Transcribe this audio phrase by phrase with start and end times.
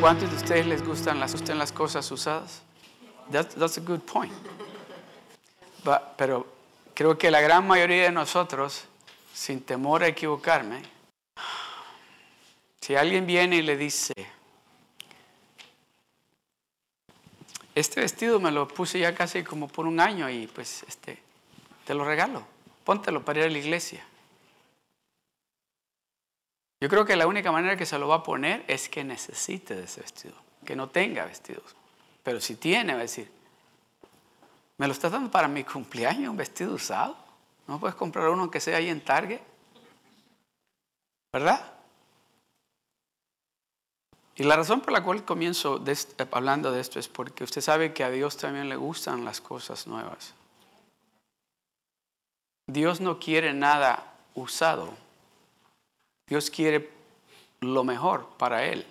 [0.00, 2.62] cuántos de ustedes les gustan las, gustan las cosas usadas?
[3.30, 4.32] That's, a good point.
[5.84, 6.46] But- pero
[6.94, 8.84] creo que la gran mayoría de nosotros,
[9.34, 10.82] sin temor a equivocarme,
[12.80, 14.14] si alguien viene y le dice,
[17.74, 21.18] este vestido me lo puse ya casi como por un año y pues este,
[21.84, 22.42] te lo regalo,
[22.84, 24.04] póntelo para ir a la iglesia.
[26.80, 29.74] Yo creo que la única manera que se lo va a poner es que necesite
[29.76, 30.34] de ese vestido,
[30.64, 31.76] que no tenga vestidos.
[32.22, 33.30] Pero si tiene, va a decir,
[34.78, 37.16] ¿me lo estás dando para mi cumpleaños un vestido usado?
[37.66, 39.40] ¿No puedes comprar uno que sea ahí en Target?
[41.32, 41.74] ¿Verdad?
[44.36, 47.60] Y la razón por la cual comienzo de est- hablando de esto es porque usted
[47.60, 50.32] sabe que a Dios también le gustan las cosas nuevas.
[52.66, 54.94] Dios no quiere nada usado.
[56.30, 56.88] Dios quiere
[57.60, 58.86] lo mejor para Él.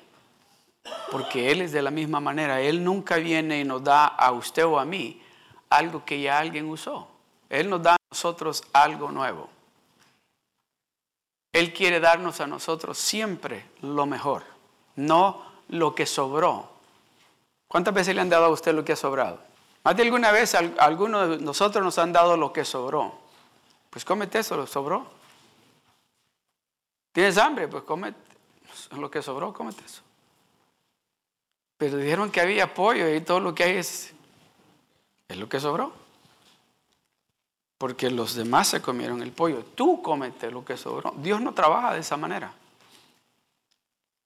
[1.11, 2.61] Porque Él es de la misma manera.
[2.61, 5.21] Él nunca viene y nos da a usted o a mí
[5.69, 7.07] algo que ya alguien usó.
[7.49, 9.49] Él nos da a nosotros algo nuevo.
[11.53, 14.43] Él quiere darnos a nosotros siempre lo mejor,
[14.95, 16.69] no lo que sobró.
[17.67, 19.39] ¿Cuántas veces le han dado a usted lo que ha sobrado?
[19.83, 23.13] Más de alguna vez al- algunos de nosotros nos han dado lo que sobró.
[23.89, 25.18] Pues cómete eso, lo sobró.
[27.11, 27.67] ¿Tienes hambre?
[27.67, 28.19] Pues cómete
[28.91, 30.01] lo que sobró, cómete eso.
[31.77, 34.13] Pero dijeron que había pollo y todo lo que hay es,
[35.27, 35.93] es lo que sobró.
[37.77, 39.63] Porque los demás se comieron el pollo.
[39.75, 41.13] Tú cómete lo que sobró.
[41.17, 42.53] Dios no trabaja de esa manera.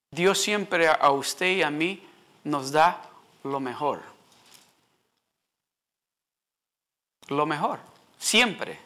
[0.09, 2.03] Dios siempre a usted y a mí
[2.43, 3.01] nos da
[3.43, 4.01] lo mejor.
[7.27, 7.79] Lo mejor.
[8.17, 8.79] Siempre.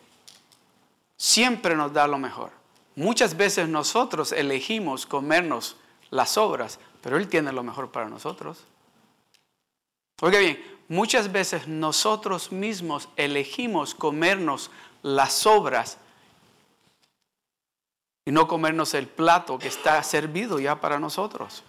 [1.16, 2.52] Siempre nos da lo mejor.
[2.98, 5.76] Muchas veces nosotros elegimos comernos
[6.10, 8.66] las obras, pero Él tiene lo mejor para nosotros.
[10.20, 14.72] Oiga bien, muchas veces nosotros mismos elegimos comernos
[15.04, 16.00] las obras
[18.26, 21.64] y no comernos el plato que está servido ya para nosotros.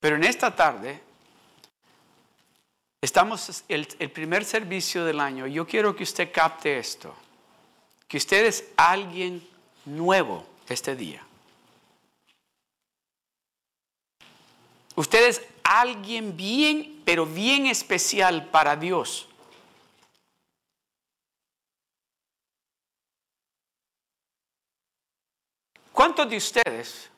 [0.00, 1.00] Pero en esta tarde
[3.00, 5.46] estamos el, el primer servicio del año.
[5.46, 7.14] Yo quiero que usted capte esto,
[8.08, 9.46] que usted es alguien
[9.84, 11.24] nuevo este día.
[14.94, 19.28] Usted es alguien bien, pero bien especial para Dios.
[25.92, 27.10] ¿Cuántos de ustedes?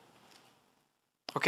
[1.33, 1.47] Ok.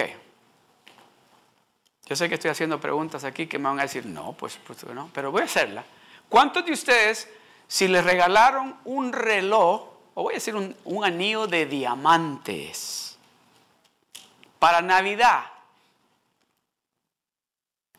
[2.06, 4.84] Yo sé que estoy haciendo preguntas aquí que me van a decir, no, pues, pues
[4.86, 5.86] no, pero voy a hacerla.
[6.28, 7.30] ¿Cuántos de ustedes,
[7.72, 13.18] si les regalaron un reloj, o voy a decir un, un anillo de diamantes,
[14.60, 15.46] para Navidad,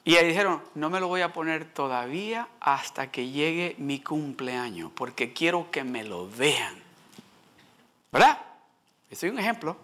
[0.04, 4.92] y ahí dijeron, no me lo voy a poner todavía hasta que llegue mi cumpleaños,
[4.94, 6.74] porque quiero que me lo vean.
[8.12, 8.40] ¿Verdad?
[9.10, 9.78] Estoy un ejemplo.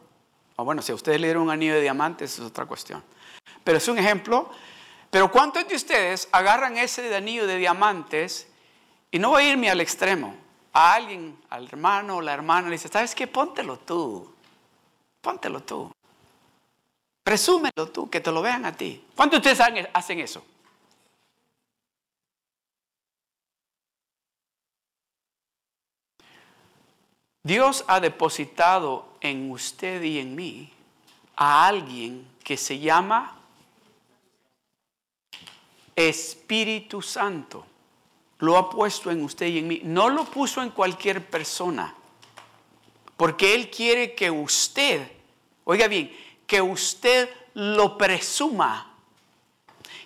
[0.56, 3.03] O bueno, si a ustedes le dieron un anillo de diamantes, es otra cuestión.
[3.65, 4.50] Pero es un ejemplo.
[5.10, 8.49] Pero ¿cuántos de ustedes agarran ese anillo de diamantes
[9.11, 10.35] y no voy a irme al extremo?
[10.73, 13.27] A alguien, al hermano o la hermana, le dice, ¿sabes qué?
[13.27, 14.33] Póntelo tú.
[15.21, 15.91] Póntelo tú.
[17.23, 19.05] Presúmelo tú, que te lo vean a ti.
[19.15, 20.43] ¿Cuántos de ustedes hacen- eso?
[27.43, 30.71] Dios ha depositado en usted y en mí
[31.37, 33.37] a alguien que se llama
[35.97, 37.65] Espíritu Santo.
[38.38, 39.81] Lo ha puesto en usted y en mí.
[39.85, 41.94] No lo puso en cualquier persona.
[43.17, 45.11] Porque Él quiere que usted,
[45.64, 48.94] oiga bien, que usted lo presuma,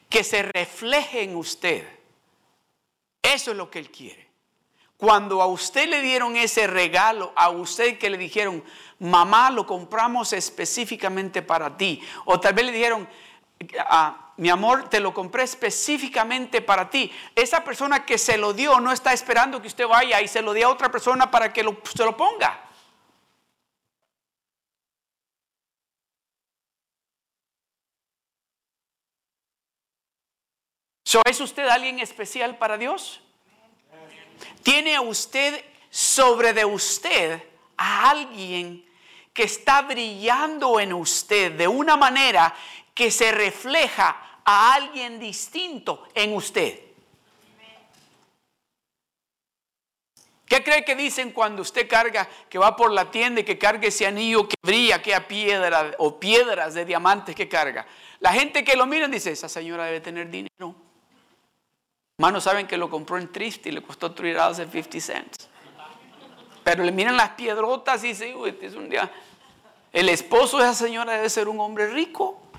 [0.08, 1.86] que se refleje en usted.
[3.22, 4.26] Eso es lo que Él quiere.
[4.96, 8.62] Cuando a usted le dieron ese regalo, a usted que le dijeron,
[8.98, 12.00] mamá, lo compramos específicamente para ti.
[12.24, 13.08] O tal vez le dijeron,
[13.80, 17.12] "Ah, mi amor, te lo compré específicamente para ti.
[17.34, 20.52] Esa persona que se lo dio no está esperando que usted vaya y se lo
[20.52, 21.62] dé a otra persona para que
[21.94, 22.68] se lo ponga.
[31.04, 33.20] So, ¿Es usted alguien especial para Dios?
[34.62, 37.42] Tiene usted sobre de usted
[37.76, 38.82] a alguien
[39.34, 42.54] que está brillando en usted de una manera
[42.94, 46.80] que se refleja a alguien distinto en usted.
[50.46, 53.88] ¿Qué cree que dicen cuando usted carga, que va por la tienda y que carga
[53.88, 57.86] ese anillo que brilla, aquella piedra o piedras de diamantes que carga?
[58.20, 60.74] La gente que lo mira dice, esa señora debe tener dinero.
[62.18, 64.36] Manos saben que lo compró en Triste y le costó 3
[65.00, 65.48] cents.
[66.62, 69.10] Pero le miran las piedrotas y dicen, uy, este es un día.
[69.90, 72.51] El esposo de esa señora debe ser un hombre rico.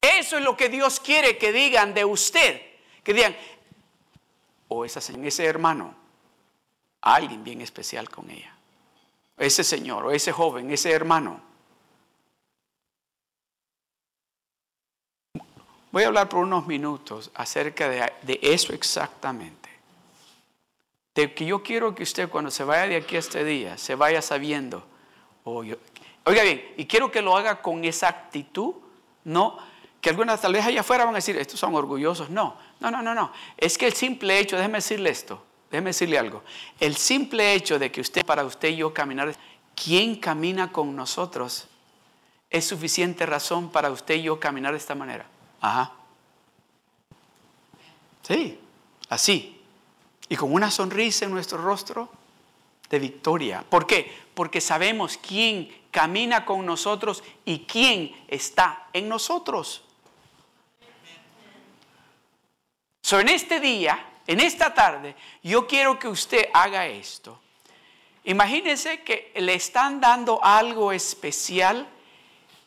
[0.00, 2.62] Eso es lo que Dios quiere que digan de usted.
[3.02, 3.36] Que digan,
[4.68, 5.94] o esa, ese hermano,
[7.02, 8.54] alguien bien especial con ella.
[9.36, 11.40] Ese señor, o ese joven, ese hermano.
[15.92, 19.68] Voy a hablar por unos minutos acerca de, eso exactamente.
[21.14, 23.96] De que yo quiero que usted cuando se vaya de aquí a este día, se
[23.96, 24.86] vaya sabiendo.
[25.42, 28.74] oiga bien, y quiero que lo haga con esa actitud,
[29.24, 29.58] no
[30.00, 32.30] que algunas tal vez allá afuera van a decir, estos son orgullosos.
[32.30, 33.32] No, no, no, no, no.
[33.56, 36.42] Es que el simple hecho, déjeme decirle esto, déjeme decirle algo.
[36.78, 39.34] El simple hecho de que usted, para usted y yo caminar,
[39.74, 41.66] ¿quién camina con nosotros?
[42.48, 45.26] Es suficiente razón para usted y yo caminar de esta manera.
[45.60, 45.92] Ajá.
[48.22, 48.58] Sí,
[49.08, 49.60] así.
[50.28, 52.08] Y con una sonrisa en nuestro rostro
[52.88, 53.64] de victoria.
[53.68, 54.12] ¿Por qué?
[54.34, 59.82] Porque sabemos quién camina con nosotros y quién está en nosotros.
[63.10, 67.40] So, en este día, en esta tarde, yo quiero que usted haga esto.
[68.22, 71.88] Imagínese que le están dando algo especial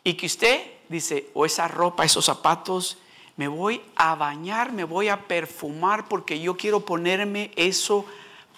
[0.04, 2.98] y que usted dice, o esa ropa, esos zapatos,
[3.38, 8.06] me voy a bañar, me voy a perfumar porque yo quiero ponerme eso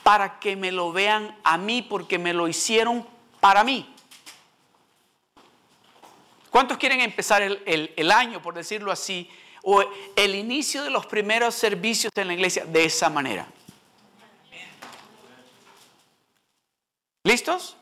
[0.01, 3.07] para que me lo vean a mí, porque me lo hicieron
[3.39, 3.87] para mí.
[6.49, 9.29] ¿Cuántos quieren empezar el, el año, por decirlo así,
[9.67, 9.83] o
[10.15, 13.47] el inicio de los primeros servicios en la iglesia de esa manera.
[17.23, 17.75] ¿Listos?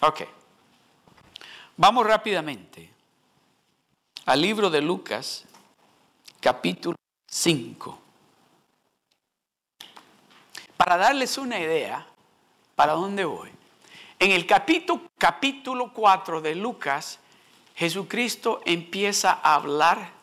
[0.00, 0.22] Ok.
[1.76, 2.90] Vamos rápidamente
[4.26, 5.44] al libro de Lucas,
[6.40, 6.96] capítulo
[7.28, 7.98] 5.
[10.76, 12.04] Para darles una idea
[12.74, 13.50] para dónde voy.
[14.18, 17.20] En el capítulo, capítulo 4 de Lucas,
[17.76, 20.21] Jesucristo empieza a hablar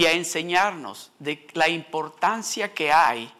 [0.00, 3.30] y a enseñarnos de la importancia que hay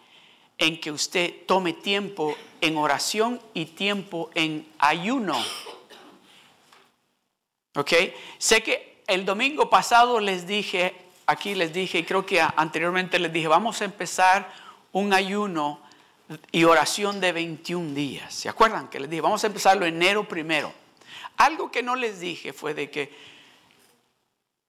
[0.59, 5.43] en que usted tome tiempo en oración y tiempo en ayuno.
[7.77, 7.93] ¿Ok?
[8.37, 13.33] Sé que el domingo pasado les dije, aquí les dije, y creo que anteriormente les
[13.33, 14.53] dije, vamos a empezar
[14.93, 15.81] un ayuno
[16.53, 18.35] y oración de 21 días.
[18.35, 19.23] ¿Se acuerdan que les dije?
[19.23, 20.75] Vamos a empezarlo enero primero.
[21.39, 23.11] Algo que no les dije fue de que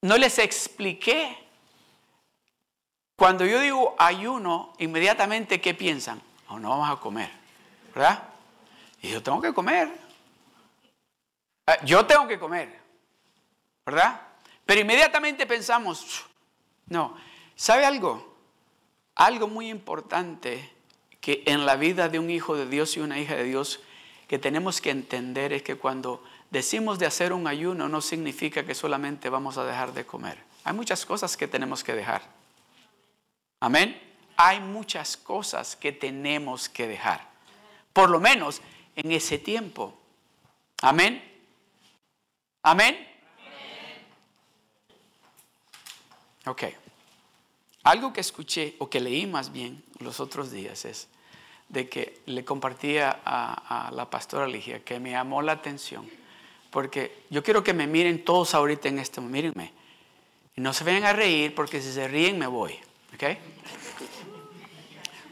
[0.04, 1.51] no les expliqué
[3.22, 6.20] cuando yo digo ayuno, inmediatamente, ¿qué piensan?
[6.48, 7.30] Oh, no vamos a comer,
[7.94, 8.24] ¿verdad?
[9.00, 9.92] Y yo tengo que comer.
[11.68, 12.80] Ah, yo tengo que comer,
[13.86, 14.22] ¿verdad?
[14.66, 16.26] Pero inmediatamente pensamos,
[16.88, 17.16] no,
[17.56, 18.40] ¿sabe algo?
[19.14, 20.74] Algo muy importante
[21.20, 23.82] que en la vida de un hijo de Dios y una hija de Dios
[24.28, 28.74] que tenemos que entender es que cuando decimos de hacer un ayuno no significa que
[28.74, 30.40] solamente vamos a dejar de comer.
[30.64, 32.41] Hay muchas cosas que tenemos que dejar.
[33.62, 34.00] Amén.
[34.38, 37.30] Hay muchas cosas que tenemos que dejar.
[37.94, 38.60] Por lo menos
[38.96, 39.98] en ese tiempo.
[40.82, 41.24] Amén.
[42.64, 43.08] Amén.
[46.46, 46.64] Ok.
[47.84, 51.08] Algo que escuché o que leí más bien los otros días es
[51.70, 56.10] de que le compartía a, la pastora Ligia que me llamó la atención.
[56.72, 59.22] Porque yo quiero que me miren todos ahorita en este.
[59.22, 59.72] Mírenme.
[60.56, 62.80] No se vayan a reír porque si se ríen me voy.
[63.14, 63.24] ¿Ok?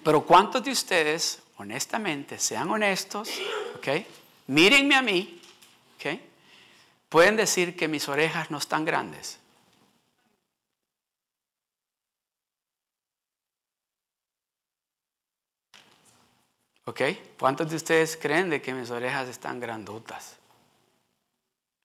[0.04, 3.30] Pero ¿cuántos de ustedes, honestamente, sean honestos,
[3.76, 3.88] ¿ok?
[4.48, 5.42] Mírenme a mí,
[5.96, 6.20] ¿ok?
[7.10, 9.40] Pueden decir que mis orejas no están grandes.
[16.86, 17.02] ¿Ok?
[17.38, 20.38] ¿Cuántos de ustedes creen de que mis orejas están grandotas?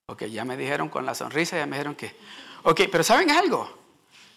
[0.07, 2.17] Ok, ya me dijeron con la sonrisa, ya me dijeron que...
[2.63, 3.84] Ok, pero ¿saben algo?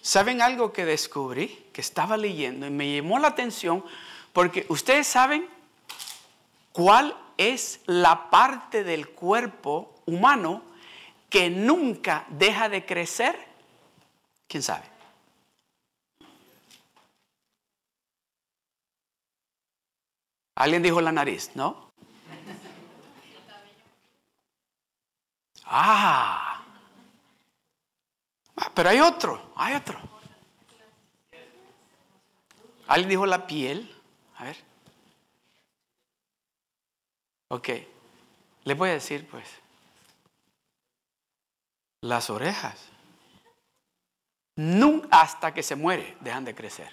[0.02, 1.68] ¿Saben algo que descubrí?
[1.74, 3.84] Que estaba leyendo y me llamó la atención
[4.34, 5.48] porque ustedes saben
[6.72, 10.64] cuál es la parte del cuerpo humano
[11.30, 13.36] que nunca deja de crecer.
[14.48, 14.86] ¿Quién sabe?
[20.56, 21.92] Alguien dijo la nariz, ¿no?
[25.70, 26.47] Ah,
[28.74, 30.00] pero hay otro, hay otro.
[32.88, 33.94] Alguien dijo la piel.
[34.38, 34.58] A ver.
[37.50, 37.70] Ok.
[38.64, 39.48] Le voy a decir pues.
[42.02, 42.86] Las orejas.
[44.56, 46.92] Nunca hasta que se muere dejan de crecer.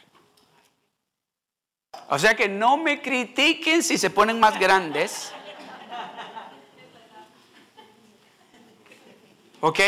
[2.08, 5.32] O sea que no me critiquen si se ponen más grandes.
[9.60, 9.80] ¿Ok?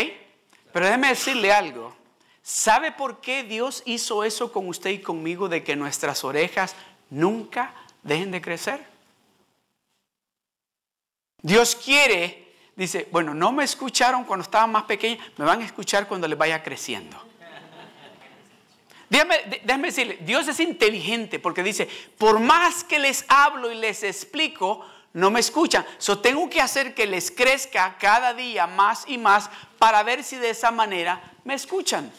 [0.77, 1.97] Pero déjeme decirle algo.
[2.43, 6.77] ¿Sabe por qué Dios hizo eso con usted y conmigo de que nuestras orejas
[7.09, 8.85] nunca dejen de crecer?
[11.41, 16.07] Dios quiere, dice, bueno, no me escucharon cuando estaba más pequeña, me van a escuchar
[16.07, 17.17] cuando les vaya creciendo.
[19.09, 24.03] Déjame, déjame decirle, Dios es inteligente porque dice, por más que les hablo y les
[24.03, 24.85] explico,
[25.17, 25.87] no me escuchan.
[25.97, 30.37] So tengo que hacer que les crezca cada día más y más para ver si
[30.37, 32.13] de esa manera me escuchan.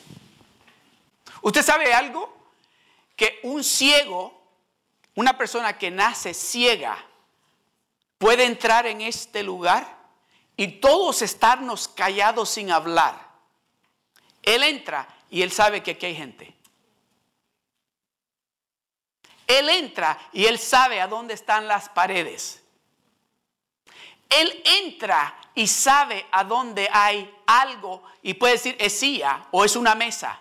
[1.41, 2.35] ¿Usted sabe algo?
[3.15, 4.41] Que un ciego,
[5.15, 6.97] una persona que nace ciega,
[8.17, 9.97] puede entrar en este lugar
[10.55, 13.27] y todos estarnos callados sin hablar.
[14.43, 16.55] Él entra y él sabe que aquí hay gente.
[19.45, 22.63] Él entra y él sabe a dónde están las paredes.
[24.29, 29.75] Él entra y sabe a dónde hay algo y puede decir es silla o es
[29.75, 30.39] una mesa.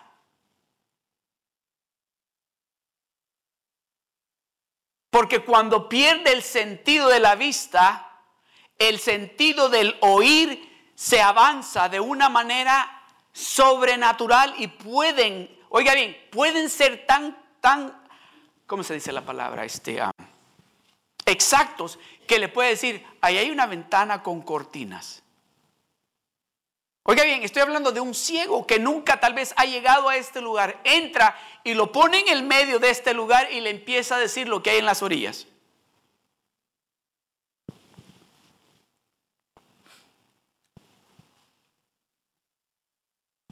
[5.09, 8.21] Porque cuando pierde el sentido de la vista,
[8.77, 16.69] el sentido del oír se avanza de una manera sobrenatural y pueden, oiga bien, pueden
[16.69, 17.99] ser tan, tan,
[18.65, 19.63] ¿cómo se dice la palabra?
[19.63, 20.11] Este, ah,
[21.31, 25.23] exactos que le puede decir, ahí hay una ventana con cortinas.
[27.09, 30.41] Oiga bien, estoy hablando de un ciego que nunca tal vez ha llegado a este
[30.41, 30.81] lugar.
[30.83, 34.49] Entra y lo pone en el medio de este lugar y le empieza a decir
[34.49, 35.47] lo que hay en las orillas.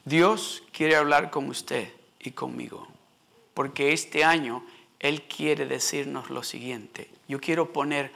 [0.04, 2.86] Dios quiere hablar con usted y conmigo,
[3.54, 4.64] porque este año
[5.00, 7.15] Él quiere decirnos lo siguiente.
[7.28, 8.12] Yo quiero poner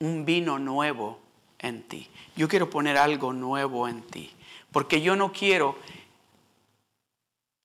[0.00, 1.18] un vino nuevo
[1.58, 2.08] en ti.
[2.36, 4.30] Yo quiero poner algo nuevo en ti.
[4.70, 5.78] Porque yo no quiero,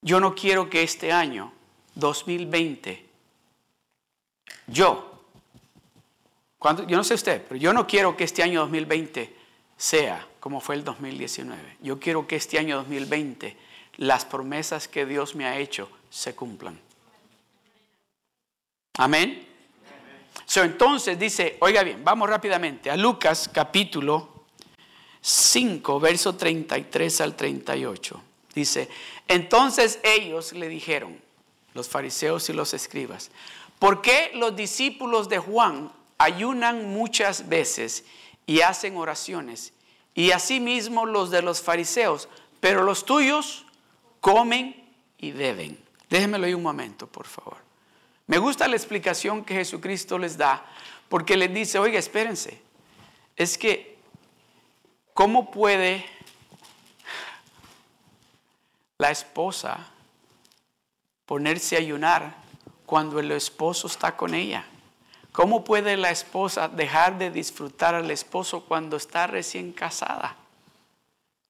[0.02, 1.52] yo no quiero que este año,
[1.96, 3.06] 2020,
[4.68, 5.24] yo,
[6.58, 9.36] cuando, yo no sé usted, pero yo no quiero que este año 2020
[9.76, 11.78] sea como fue el 2019.
[11.82, 13.58] Yo quiero que este año 2020
[13.98, 16.80] las promesas que Dios me ha hecho se cumplan.
[18.98, 19.49] Amén.
[20.50, 24.46] So, entonces dice, oiga bien, vamos rápidamente a Lucas capítulo
[25.22, 28.20] 5, verso 33 al 38.
[28.56, 28.90] Dice,
[29.28, 31.22] entonces ellos le dijeron,
[31.76, 33.30] los fariseos y los escribas,
[33.78, 38.04] ¿por qué los discípulos de Juan ayunan muchas veces
[38.48, 39.72] y hacen oraciones?
[40.16, 42.28] Y asimismo los de los fariseos,
[42.60, 43.68] pero los tuyos
[44.20, 45.78] comen y beben.
[46.10, 47.69] Déjenmelo ahí un momento, por favor.
[48.30, 50.64] Me gusta la explicación que Jesucristo les da,
[51.10, 52.62] porque les dice, oiga, espérense,
[53.36, 54.00] es que
[55.20, 56.06] ¿Cómo puede
[58.98, 59.92] la esposa
[61.26, 62.38] ponerse a ayunar
[62.86, 64.64] cuando el esposo está con ella?
[65.34, 70.38] ¿Cómo puede la esposa dejar de disfrutar al esposo cuando está recién casada?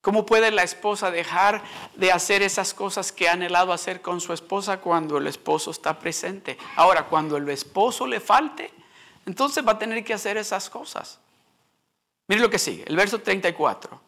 [0.01, 1.61] ¿Cómo puede la esposa dejar
[1.95, 5.99] de hacer esas cosas que ha anhelado hacer con su esposa cuando el esposo está
[5.99, 6.57] presente?
[6.77, 8.71] Ahora, cuando el esposo le falte,
[9.25, 11.19] entonces va a tener que hacer esas cosas.
[12.27, 13.99] Mire lo que sigue, el verso 34.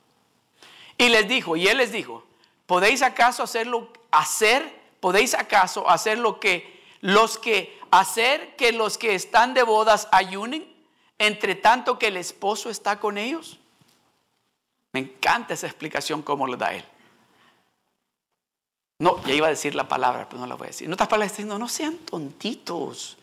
[0.98, 2.24] Y les dijo, y él les dijo,
[2.66, 9.16] ¿podéis acaso hacerlo, hacer, podéis acaso hacer lo que los que, hacer que los que
[9.16, 10.72] están de bodas ayunen,
[11.18, 13.60] entre tanto que el esposo está con ellos?
[14.94, 16.84] Me encanta esa explicación como lo da él.
[19.00, 20.86] No, ya iba a decir la palabra, pero no la voy a decir.
[20.86, 23.18] En otras palabras, no sean tontitos,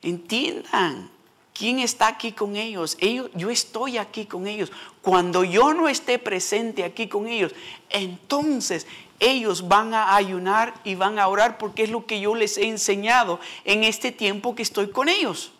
[0.00, 1.10] entiendan.
[1.52, 2.96] ¿Quién está aquí con ellos?
[3.00, 3.28] ellos?
[3.34, 4.72] Yo estoy aquí con ellos.
[5.02, 7.54] Cuando yo no esté presente aquí con ellos,
[7.90, 8.86] entonces
[9.18, 12.66] ellos van a ayunar y van a orar porque es lo que yo les he
[12.66, 15.52] enseñado en este tiempo que estoy con ellos.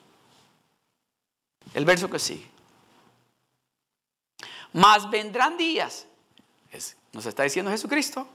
[1.75, 2.50] El verso que sigue.
[4.73, 6.07] Mas vendrán días,
[7.13, 8.29] nos está diciendo Jesucristo,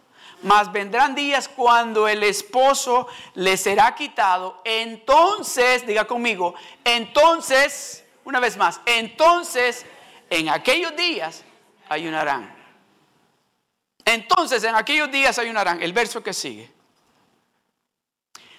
[0.44, 4.62] mas vendrán días cuando el esposo le será quitado.
[4.65, 9.86] Entonces, diga conmigo, entonces, una vez más, entonces
[10.30, 11.44] en aquellos días
[11.89, 12.54] ayunarán.
[14.06, 15.82] Entonces en aquellos días ayunarán.
[15.82, 16.72] El verso que sigue.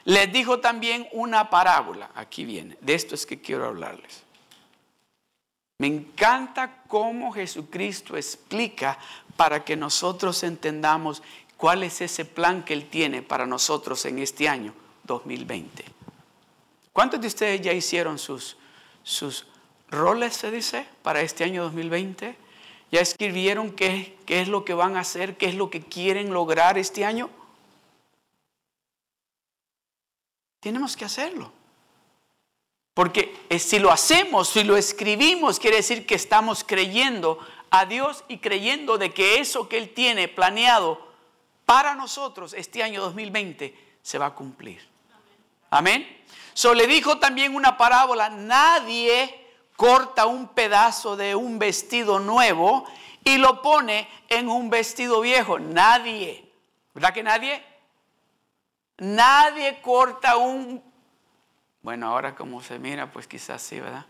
[0.04, 2.11] Les dijo también una parábola.
[2.14, 2.76] Aquí viene.
[2.80, 4.23] De esto es que quiero hablarles.
[5.78, 8.99] Me encanta cómo Jesucristo explica
[9.37, 11.23] para que nosotros entendamos
[11.56, 14.73] cuál es ese plan que Él tiene para nosotros en este año
[15.04, 15.85] 2020.
[16.92, 18.56] ¿Cuántos de ustedes ya hicieron sus,
[19.02, 19.47] sus
[19.90, 22.37] roles, se dice, para este año 2020?
[22.90, 26.33] ¿Ya escribieron qué, qué es lo que van a hacer, qué es lo que quieren
[26.33, 27.28] lograr este año?
[30.61, 31.52] Tenemos que hacerlo.
[32.96, 37.38] Porque eh, si lo hacemos, si lo escribimos, quiere decir que estamos creyendo
[37.68, 41.06] a Dios y creyendo de que eso que Él tiene planeado
[41.66, 44.80] para nosotros este año 2020 se va a cumplir.
[45.68, 46.24] Amén.
[46.54, 49.44] So le dijo también una parábola, nadie
[49.76, 52.86] corta un pedazo de un vestido nuevo
[53.22, 55.58] y lo pone en un vestido viejo.
[55.58, 56.50] Nadie.
[56.94, 57.62] ¿Verdad que nadie?
[58.96, 60.82] Nadie corta un...
[61.86, 64.06] Bueno, ahora como se mira, pues quizás sí, ¿verdad?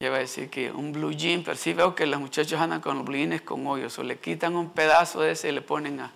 [0.00, 2.98] Yo a decir que un blue jean, pero sí veo que los muchachos andan con
[2.98, 5.98] los blue jeans con hoyos, o le quitan un pedazo de ese y le ponen
[5.98, 6.12] a...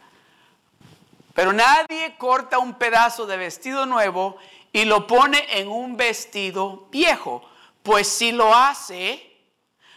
[1.34, 4.36] Pero nadie corta un pedazo de vestido nuevo
[4.72, 7.42] y lo pone en un vestido viejo,
[7.82, 9.36] pues si lo hace,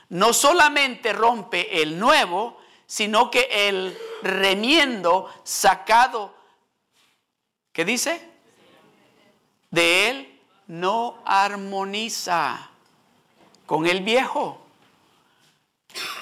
[0.09, 6.33] no solamente rompe el nuevo, sino que el remiendo sacado,
[7.71, 8.34] ¿qué dice?
[9.75, 12.69] De él no armoniza
[13.65, 14.57] con el viejo.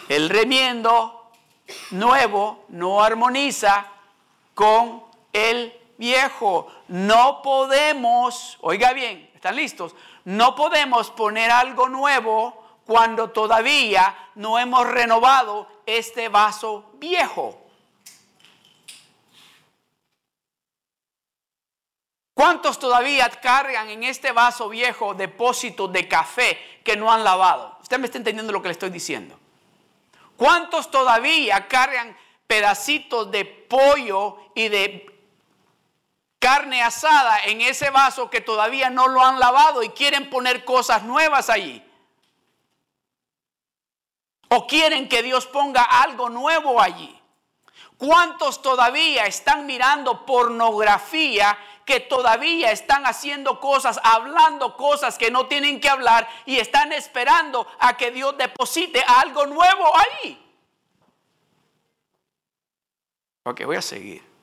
[0.09, 1.29] El remiendo
[1.91, 3.85] nuevo no armoniza
[4.55, 6.65] con el viejo.
[6.87, 9.95] No podemos, oiga bien, ¿están listos?
[10.25, 17.62] No podemos poner algo nuevo cuando todavía no hemos renovado este vaso viejo.
[22.33, 27.77] ¿Cuántos todavía cargan en este vaso viejo depósitos de café que no han lavado?
[27.81, 29.39] Usted me está entendiendo lo que le estoy diciendo.
[30.35, 32.17] ¿Cuántos todavía cargan
[32.47, 35.09] pedacitos de pollo y de
[36.39, 41.03] carne asada en ese vaso que todavía no lo han lavado y quieren poner cosas
[41.03, 41.83] nuevas allí?
[44.49, 47.19] ¿O quieren que Dios ponga algo nuevo allí?
[47.97, 55.79] ¿Cuántos todavía están mirando pornografía que todavía están haciendo cosas, hablando cosas que no tienen
[55.79, 60.39] que hablar y están esperando a que Dios deposite algo nuevo ahí.
[63.43, 64.33] Ok, voy a seguir.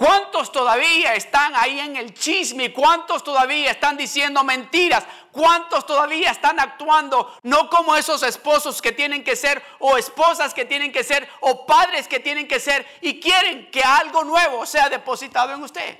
[0.00, 2.72] ¿Cuántos todavía están ahí en el chisme?
[2.72, 5.04] ¿Cuántos todavía están diciendo mentiras?
[5.30, 10.64] ¿Cuántos todavía están actuando no como esos esposos que tienen que ser o esposas que
[10.64, 14.88] tienen que ser o padres que tienen que ser y quieren que algo nuevo sea
[14.88, 15.98] depositado en usted?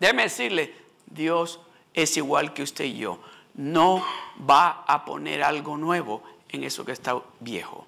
[0.00, 0.74] Déjeme decirle,
[1.06, 1.60] Dios
[1.94, 3.20] es igual que usted y yo.
[3.54, 4.04] No
[4.48, 7.86] va a poner algo nuevo en eso que está viejo.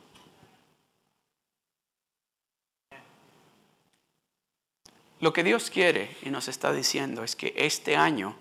[5.20, 8.34] Lo que Dios quiere y nos está diciendo es que este año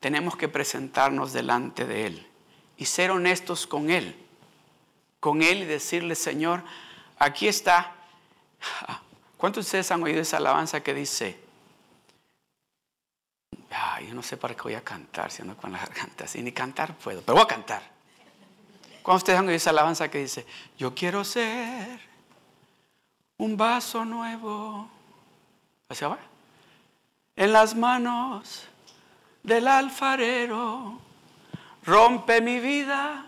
[0.00, 2.26] tenemos que presentarnos delante de Él
[2.78, 4.16] y ser honestos con Él.
[5.20, 6.62] Con Él y decirle, Señor,
[7.18, 7.94] aquí está.
[9.36, 11.38] ¿Cuántos de ustedes han oído esa alabanza que dice,
[14.06, 16.52] yo no sé para qué voy a cantar si ando con la garganta así, ni
[16.52, 17.82] cantar puedo, pero voy a cantar.
[19.02, 22.00] Cuando ustedes han oído esa alabanza que dice, yo quiero ser
[23.38, 24.88] un vaso nuevo,
[25.88, 26.18] ¿hacia va?
[27.36, 28.66] En las manos
[29.42, 30.98] del alfarero,
[31.84, 33.26] rompe mi vida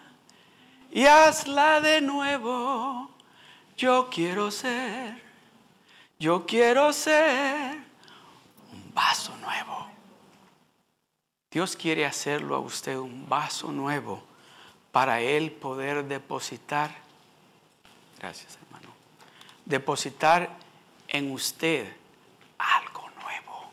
[0.90, 3.10] y hazla de nuevo.
[3.76, 5.22] Yo quiero ser,
[6.18, 7.76] yo quiero ser
[8.72, 9.77] un vaso nuevo.
[11.50, 14.22] Dios quiere hacerlo a usted un vaso nuevo
[14.92, 16.94] para Él poder depositar,
[18.18, 18.88] gracias hermano,
[19.64, 20.50] depositar
[21.08, 21.90] en usted
[22.58, 23.70] algo nuevo.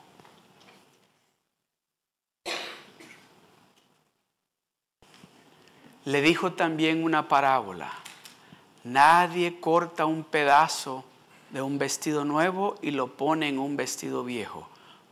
[6.05, 7.91] Le dijo también una parábola.
[8.85, 11.03] Nadie corta un pedazo
[11.49, 14.69] de un vestido nuevo y lo pone en un vestido viejo,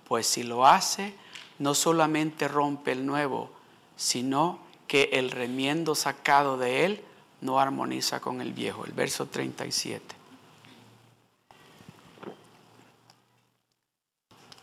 [0.08, 1.14] pues si lo hace,
[1.60, 3.52] no solamente rompe el nuevo,
[3.96, 7.04] sino que el remiendo sacado de él
[7.42, 8.86] no armoniza con el viejo.
[8.86, 10.16] El verso 37.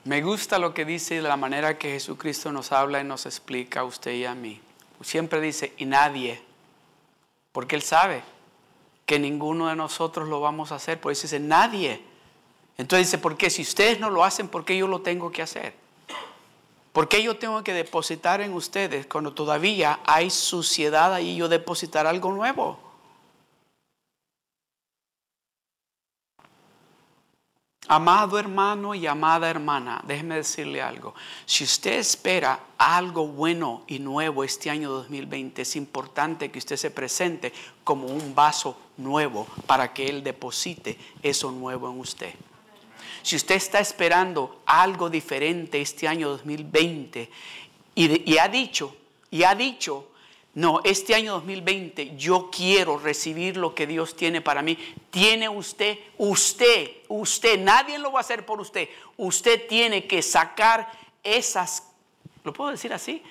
[0.05, 3.81] Me gusta lo que dice de la manera que Jesucristo nos habla y nos explica
[3.81, 4.61] a usted y a mí.
[5.03, 6.43] Siempre dice, y nadie,
[7.53, 8.23] porque Él sabe
[9.05, 11.01] que ninguno de nosotros lo vamos a hacer.
[11.01, 12.03] Por eso dice, nadie.
[12.79, 13.51] Entonces dice, ¿por qué?
[13.51, 15.75] Si ustedes no lo hacen, ¿por qué yo lo tengo que hacer?
[16.93, 22.07] ¿Por qué yo tengo que depositar en ustedes cuando todavía hay suciedad ahí yo depositar
[22.07, 22.91] algo nuevo?
[27.87, 31.15] Amado hermano y amada hermana, déjeme decirle algo.
[31.45, 36.93] Si usted espera algo bueno y nuevo este año 2020, es importante que usted se
[36.93, 42.35] presente como un vaso nuevo para que Él deposite eso nuevo en usted.
[43.23, 47.31] Si usted está esperando algo diferente este año 2020
[47.95, 48.97] y, ha dicho,
[49.31, 50.09] y ha dicho,
[50.55, 54.79] no, este año 2020 yo quiero recibir lo que Dios tiene para mí.
[55.11, 58.89] Tiene usted, usted, usted, nadie lo va a hacer por usted.
[59.17, 60.91] Usted tiene que sacar
[61.23, 61.89] esas,
[62.43, 63.23] ¿lo puedo decir así?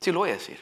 [0.00, 0.58] Sí, lo voy a decir.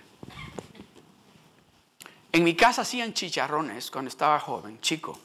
[2.32, 5.18] En mi casa hacían chicharrones cuando estaba joven, chico.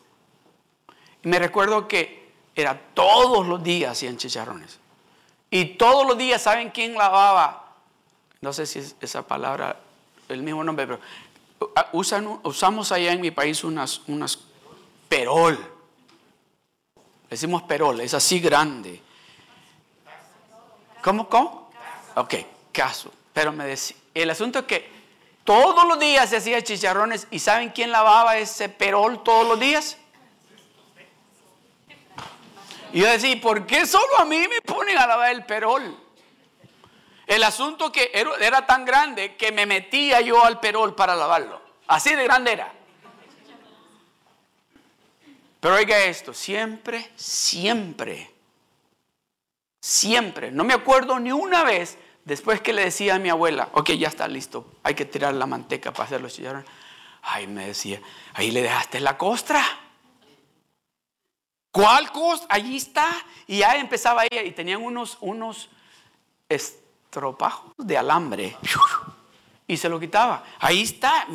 [1.23, 4.79] Y me recuerdo que era todos los días hacían chicharrones.
[5.49, 7.63] Y todos los días, ¿saben quién lavaba
[8.43, 9.79] no sé si es esa palabra,
[10.27, 10.99] el mismo nombre, pero
[11.77, 14.38] ah, usamos allá en mi país unas, unas
[15.07, 15.57] perol.
[17.29, 19.01] Decimos perol, es así grande.
[21.01, 21.71] ¿Cómo, cómo?
[22.15, 22.36] Ok,
[22.73, 23.13] caso.
[23.31, 24.91] Pero me decía, el asunto es que
[25.45, 29.97] todos los días se hacía chicharrones y ¿saben quién lavaba ese perol todos los días?
[32.93, 35.97] Y yo decía, ¿por qué solo a mí me ponen a lavar el perol?
[37.25, 41.60] El asunto que era tan grande que me metía yo al perol para lavarlo.
[41.88, 42.71] Así de grande era.
[45.60, 48.29] Pero oiga esto, siempre, siempre,
[49.79, 53.91] siempre, no me acuerdo ni una vez después que le decía a mi abuela, ok,
[53.91, 56.69] ya está listo, hay que tirar la manteca para hacer los chicharrones.
[57.21, 58.01] Ay, me decía,
[58.34, 59.63] ahí le dejaste la costra.
[61.73, 62.47] ¿Cuál costra?
[62.51, 63.07] Allí está.
[63.47, 65.69] Y ya empezaba ella y tenían unos, unos,
[67.09, 68.55] tropajos de alambre
[69.67, 70.43] y se lo quitaba.
[70.59, 71.25] Ahí está,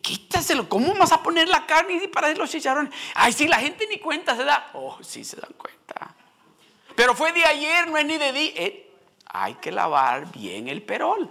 [0.00, 0.70] quítaselo.
[0.70, 2.94] ¿Cómo vas a poner la carne para los chicharrones?
[3.14, 4.70] Ay, sí, la gente ni cuenta se da.
[4.72, 6.14] Oh, sí se dan cuenta.
[6.96, 8.52] Pero fue de ayer, no es ni de día.
[8.56, 8.90] Eh,
[9.26, 11.28] hay que lavar bien el perol.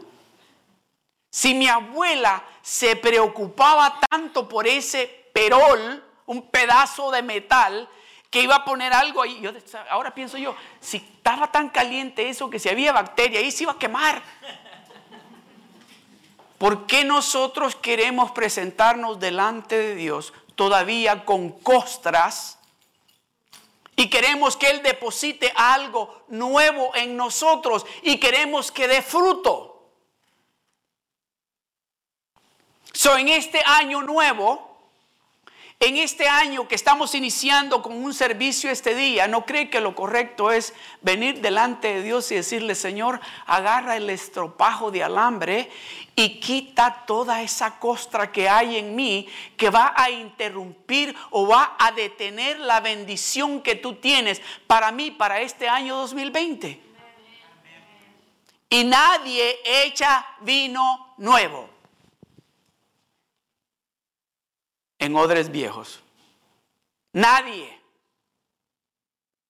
[1.31, 7.89] Si mi abuela se preocupaba tanto por ese perol, un pedazo de metal,
[8.33, 9.39] que iba a poner algo ahí.
[9.41, 9.51] Yo,
[9.91, 13.73] ahora pienso yo, si estaba tan caliente eso que si había bacteria ahí se iba
[13.73, 14.23] a quemar.
[16.57, 22.57] ¿Por qué nosotros queremos presentarnos delante de Dios todavía con costras
[23.95, 29.91] y queremos que Él deposite algo nuevo en nosotros y queremos que dé fruto?
[32.93, 34.72] So, en este año nuevo,
[35.83, 39.93] en este año que estamos iniciando con un servicio este día, ¿no cree que lo
[39.93, 45.69] correcto es venir delante de Dios y decirle, Señor, agarra el estropajo de alambre
[46.15, 51.75] y quita toda esa costra que hay en mí que va a interrumpir o va
[51.77, 56.81] a detener la bendición que tú tienes para mí, para este año 2020?
[58.69, 61.72] Y nadie echa vino nuevo
[65.03, 66.01] en odres viejos.
[67.11, 67.77] Nadie.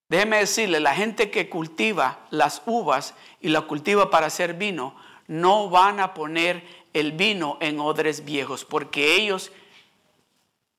[0.10, 4.96] Déjeme decirle, la gente que cultiva las uvas y la cultiva para hacer vino,
[5.28, 9.52] no van a poner el vino en odres viejos, porque ellos,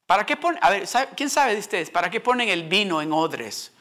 [0.06, 0.58] ¿para qué ponen?
[0.62, 1.90] A ver, ¿quién sabe de ustedes?
[1.90, 3.72] ¿Para qué ponen el vino en odres?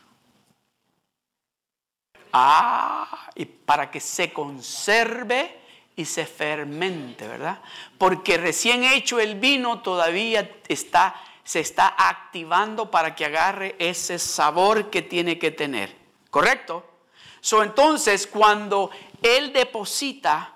[2.31, 5.59] Ah, y para que se conserve
[5.95, 7.61] y se fermente, ¿verdad?
[7.97, 14.89] Porque recién hecho el vino todavía está, se está activando para que agarre ese sabor
[14.89, 15.95] que tiene que tener,
[16.29, 16.83] ¿correcto?
[17.41, 18.89] So, entonces, cuando
[19.21, 20.53] Él deposita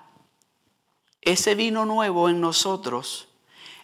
[1.20, 3.28] ese vino nuevo en nosotros,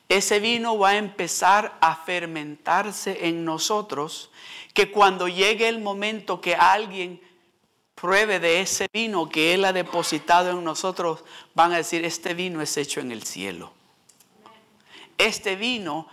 [0.08, 4.30] ese vino va a empezar a fermentarse en nosotros,
[4.72, 7.20] que cuando llegue el momento que alguien
[8.04, 12.60] pruebe de ese vino que Él ha depositado en nosotros, van a decir, este vino
[12.60, 13.72] es hecho en el cielo.
[15.16, 16.06] Este vino,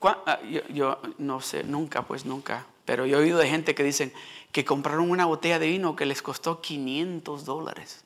[0.00, 4.14] ah, yo, no sé, nunca, pues nunca, pero yo he oído de gente que dicen
[4.50, 8.02] que compraron una botella de vino que les costó 500 dólares.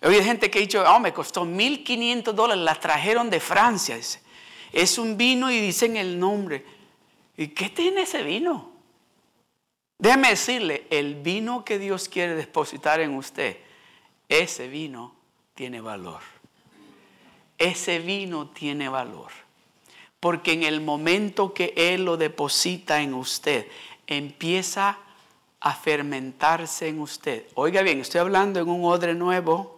[0.00, 3.98] He oído gente que ha dicho, oh, me costó 1500 dólares, la trajeron de Francia.
[4.72, 6.64] Es un vino y dicen el nombre.
[7.36, 8.73] ¿Y qué tiene ese vino?
[10.04, 13.56] Déjeme decirle, el vino que Dios quiere depositar en usted,
[14.28, 15.14] ese vino
[15.54, 16.20] tiene valor.
[17.56, 19.30] Ese vino tiene valor.
[20.20, 23.66] Porque en el momento que Él lo deposita en usted,
[24.06, 24.98] empieza
[25.58, 27.46] a fermentarse en usted.
[27.54, 29.73] Oiga bien, estoy hablando en un odre nuevo,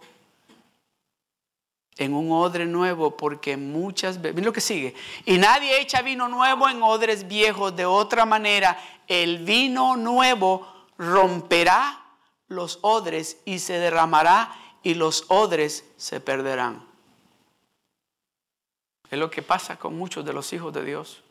[1.98, 6.68] en un odre nuevo, porque muchas veces, lo que sigue, y nadie echa vino nuevo
[6.68, 8.78] en odres viejos, de otra manera,
[9.08, 10.66] el vino nuevo
[10.98, 12.02] romperá
[12.48, 16.84] los odres y se derramará y los odres se perderán.
[19.10, 21.22] Es lo que pasa con muchos de los hijos de Dios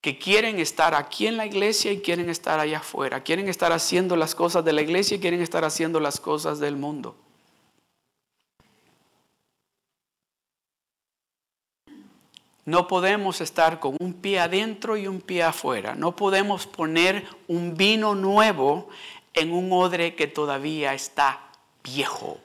[0.00, 4.16] que quieren estar aquí en la iglesia y quieren estar allá afuera, quieren estar haciendo
[4.16, 7.16] las cosas de la iglesia y quieren estar haciendo las cosas del mundo.
[12.64, 15.94] No podemos estar con un pie adentro y un pie afuera.
[15.94, 18.88] No podemos poner un vino nuevo
[19.34, 21.40] en un odre que todavía está
[21.82, 22.38] viejo.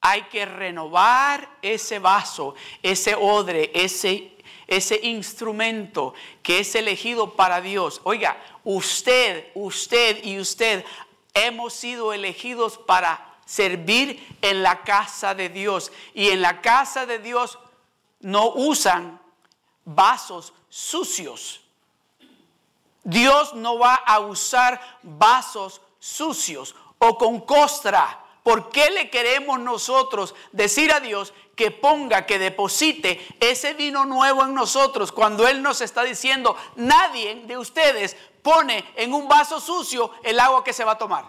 [0.00, 4.34] Hay que renovar ese vaso, ese odre, ese
[4.66, 8.00] ese instrumento que es elegido para Dios.
[8.04, 10.84] Oiga, usted, usted y usted
[11.34, 15.92] hemos sido elegidos para servir en la casa de Dios.
[16.14, 17.58] Y en la casa de Dios
[18.20, 19.20] no usan
[19.84, 21.60] vasos sucios.
[23.02, 28.20] Dios no va a usar vasos sucios o con costra.
[28.42, 34.42] ¿Por qué le queremos nosotros decir a Dios que ponga, que deposite ese vino nuevo
[34.42, 40.10] en nosotros cuando Él nos está diciendo, nadie de ustedes pone en un vaso sucio
[40.22, 41.24] el agua que se va a tomar.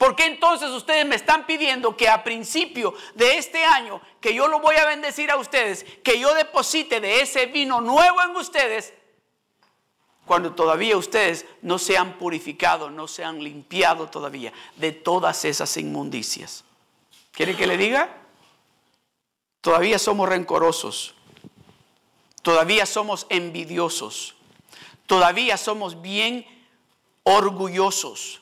[0.00, 4.48] ¿Por qué entonces ustedes me están pidiendo que a principio de este año, que yo
[4.48, 8.94] lo voy a bendecir a ustedes, que yo deposite de ese vino nuevo en ustedes,
[10.24, 15.76] cuando todavía ustedes no se han purificado, no se han limpiado todavía de todas esas
[15.76, 16.64] inmundicias?
[17.32, 18.08] ¿Quiere que le diga?
[19.60, 21.14] Todavía somos rencorosos.
[22.40, 24.34] Todavía somos envidiosos.
[25.04, 26.46] Todavía somos bien
[27.22, 28.40] orgullosos.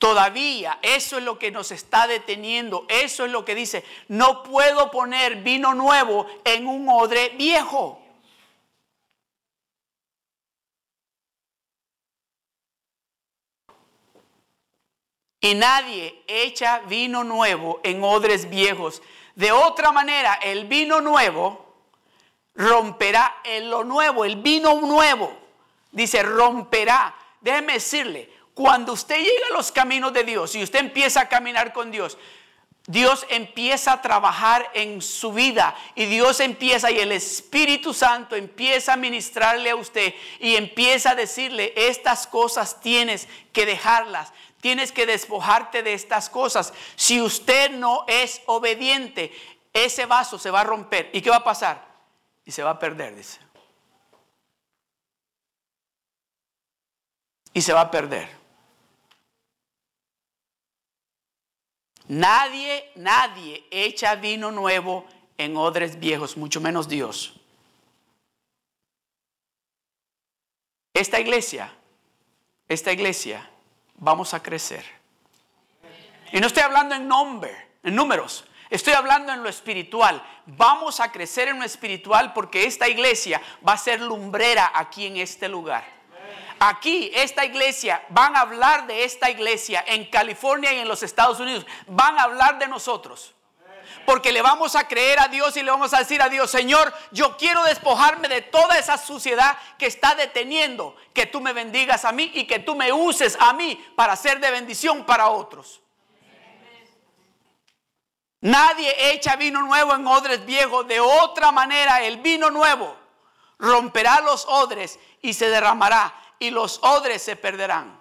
[0.00, 2.86] Todavía eso es lo que nos está deteniendo.
[2.88, 8.02] Eso es lo que dice, no puedo poner vino nuevo en un odre viejo.
[15.40, 19.00] Y nadie echa vino nuevo en odres viejos
[19.40, 21.66] de otra manera, el vino nuevo
[22.54, 25.32] romperá en lo nuevo, el vino nuevo,
[25.92, 27.14] dice, romperá.
[27.40, 28.30] Déjeme decirle,
[28.60, 32.18] cuando usted llega a los caminos de Dios y usted empieza a caminar con Dios,
[32.86, 38.92] Dios empieza a trabajar en su vida y Dios empieza y el Espíritu Santo empieza
[38.92, 44.30] a ministrarle a usted y empieza a decirle, estas cosas tienes que dejarlas.
[44.60, 46.74] Tienes que despojarte de estas cosas.
[46.96, 49.32] Si usted no es obediente,
[49.72, 51.08] ese vaso se va a romper.
[51.14, 51.82] ¿Y qué va a pasar?
[52.44, 53.38] Y se va a perder, dice.
[57.54, 58.39] Y se va a perder.
[62.10, 65.06] Nadie, nadie echa vino nuevo
[65.38, 67.34] en odres viejos, mucho menos Dios.
[70.92, 71.72] Esta iglesia,
[72.66, 73.48] esta iglesia
[73.94, 74.84] vamos a crecer.
[76.32, 78.44] Y no estoy hablando en nombre, en números.
[78.70, 80.20] Estoy hablando en lo espiritual.
[80.46, 85.18] Vamos a crecer en lo espiritual porque esta iglesia va a ser lumbrera aquí en
[85.18, 85.99] este lugar.
[86.62, 91.40] Aquí, esta iglesia, van a hablar de esta iglesia en California y en los Estados
[91.40, 91.64] Unidos.
[91.86, 93.34] Van a hablar de nosotros
[94.04, 96.92] porque le vamos a creer a Dios y le vamos a decir a Dios, Señor,
[97.12, 102.12] yo quiero despojarme de toda esa suciedad que está deteniendo que tú me bendigas a
[102.12, 105.80] mí y que tú me uses a mí para ser de bendición para otros.
[108.42, 110.86] Nadie echa vino nuevo en odres viejos.
[110.88, 112.96] De otra manera, el vino nuevo
[113.58, 118.00] romperá los odres y se derramará y los odres se perderán.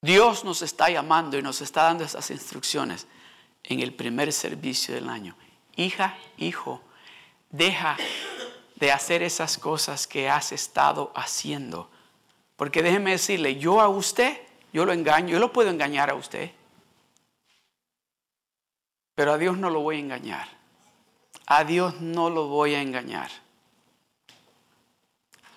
[0.00, 3.06] Dios nos está llamando y nos está dando esas instrucciones
[3.62, 5.36] en el primer servicio del año.
[5.76, 6.80] Hija, hijo,
[7.50, 7.96] deja
[8.76, 11.88] de hacer esas cosas que has estado haciendo.
[12.56, 14.40] Porque déjeme decirle, yo a usted,
[14.72, 16.50] yo lo engaño, yo lo puedo engañar a usted.
[19.14, 20.61] Pero a Dios no lo voy a engañar.
[21.46, 23.30] A Dios no lo voy a engañar.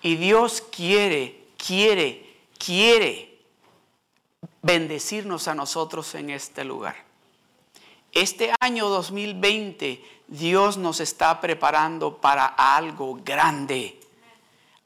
[0.02, 3.38] Y Dios quiere, quiere, quiere
[4.62, 6.96] bendecirnos a nosotros en este lugar.
[8.12, 14.00] Este año 2020 Dios nos está preparando para algo grande,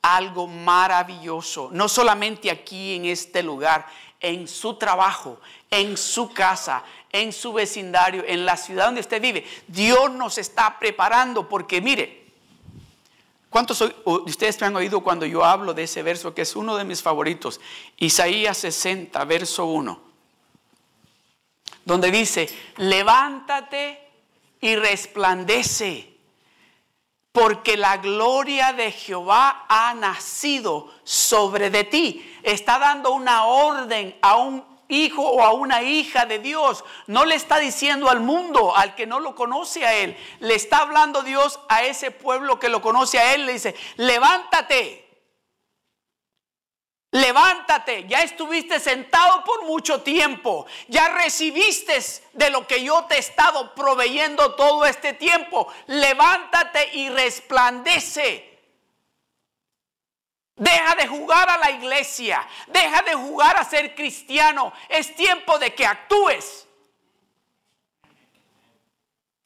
[0.02, 3.86] algo maravilloso, no solamente aquí en este lugar,
[4.20, 9.44] en su trabajo, en su casa, en su vecindario, en la ciudad donde usted vive.
[9.66, 12.24] Dios nos está preparando porque mire,
[13.48, 16.76] ¿cuántos de ustedes me han oído cuando yo hablo de ese verso que es uno
[16.76, 17.60] de mis favoritos?
[17.96, 20.00] Isaías 60, verso 1,
[21.84, 24.08] donde dice, levántate
[24.60, 26.10] y resplandece
[27.32, 32.38] porque la gloria de Jehová ha nacido sobre de ti.
[32.42, 36.84] Está dando una orden a un hijo o a una hija de Dios.
[37.06, 40.16] No le está diciendo al mundo, al que no lo conoce a él.
[40.40, 43.46] Le está hablando Dios a ese pueblo que lo conoce a él.
[43.46, 45.06] Le dice, levántate.
[47.12, 51.98] Levántate, ya estuviste sentado por mucho tiempo, ya recibiste
[52.34, 55.66] de lo que yo te he estado proveyendo todo este tiempo.
[55.88, 58.49] Levántate y resplandece.
[60.60, 64.74] Deja de jugar a la iglesia, deja de jugar a ser cristiano.
[64.90, 66.66] Es tiempo de que actúes.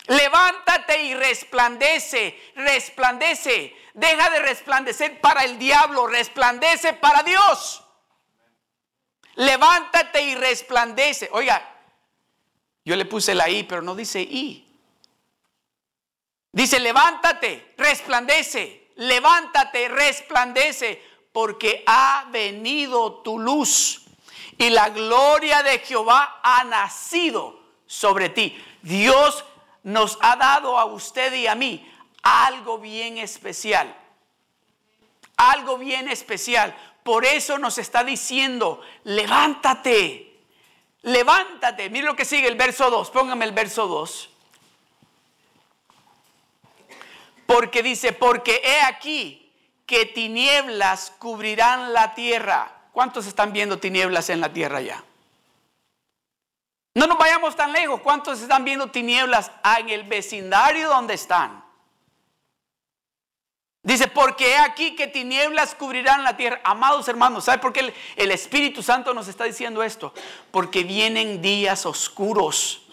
[0.09, 3.77] Levántate y resplandece, resplandece.
[3.94, 7.85] Deja de resplandecer para el diablo, resplandece para Dios.
[9.37, 11.29] Levántate y resplandece.
[11.31, 11.77] Oiga,
[12.85, 14.66] yo le puse la I, pero no dice I.
[16.50, 21.02] Dice, levántate, resplandece, levántate, resplandece,
[21.33, 24.04] porque ha venido tu luz
[24.59, 28.57] y la gloria de Jehová ha nacido sobre ti.
[28.83, 29.44] Dios
[29.83, 31.90] nos ha dado a usted y a mí
[32.22, 33.94] algo bien especial.
[35.37, 36.76] Algo bien especial.
[37.02, 40.38] Por eso nos está diciendo, levántate,
[41.02, 41.90] levántate.
[41.90, 44.30] Mire lo que sigue el verso 2, póngame el verso 2.
[47.46, 49.52] Porque dice, porque he aquí
[49.87, 52.72] que tinieblas cubrirán la tierra.
[52.92, 55.04] ¿Cuántos están viendo tinieblas en la tierra ya?
[56.94, 58.00] No nos vayamos tan lejos.
[58.00, 61.64] ¿Cuántos están viendo tinieblas en el vecindario donde están?
[63.83, 66.61] Dice, porque he aquí que tinieblas cubrirán la tierra.
[66.64, 70.14] Amados hermanos, ¿sabe por qué el, el, Espíritu Santo nos está diciendo esto?
[70.50, 72.84] Porque vienen días oscuros.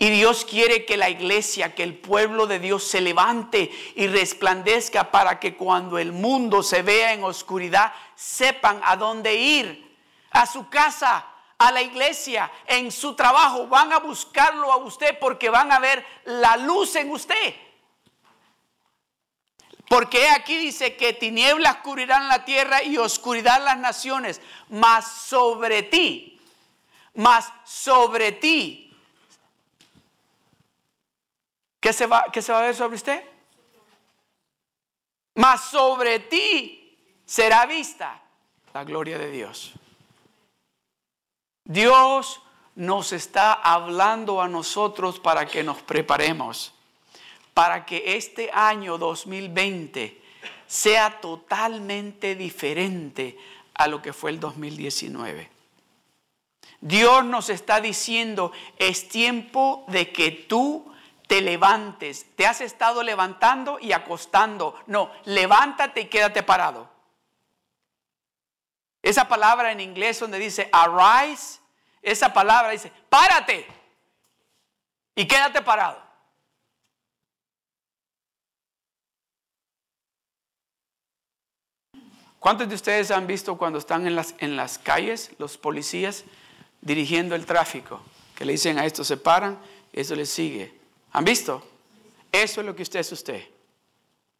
[0.00, 5.10] Y Dios quiere que la iglesia, que el pueblo de Dios se levante y resplandezca
[5.10, 9.96] para que cuando el mundo se vea en oscuridad, sepan a dónde ir.
[10.30, 11.26] A su casa,
[11.58, 16.06] a la iglesia, en su trabajo, van a buscarlo a usted porque van a ver
[16.26, 17.54] la luz en usted.
[19.88, 26.40] Porque aquí dice que tinieblas cubrirán la tierra y oscuridad las naciones, mas sobre ti,
[27.14, 28.87] mas sobre ti.
[31.80, 33.22] ¿Qué se va, qué se va a ver sobre usted?
[35.34, 38.20] Mas sobre ti será vista
[38.74, 39.74] la gloria de Dios.
[41.64, 42.40] Dios
[42.74, 46.72] nos está hablando a nosotros para que nos preparemos,
[47.54, 50.22] para que este año 2020
[50.66, 53.36] sea totalmente diferente
[53.74, 55.50] a lo que fue el 2019.
[56.80, 60.92] Dios nos está diciendo, es tiempo de que tú
[61.28, 62.26] te levantes.
[62.34, 64.74] Te has estado levantando y acostando.
[64.86, 66.90] No, levántate y quédate parado.
[69.02, 71.60] Esa palabra en inglés donde dice arise,
[72.02, 73.66] esa palabra dice, párate
[75.14, 76.02] y quédate parado.
[82.40, 86.24] ¿Cuántos de ustedes han visto cuando están en las, en las calles los policías
[86.80, 88.00] dirigiendo el tráfico?
[88.34, 89.58] Que le dicen a esto se paran,
[89.92, 90.77] eso les sigue.
[91.12, 91.64] ¿Han visto?
[92.30, 93.44] Eso es lo que usted es usted.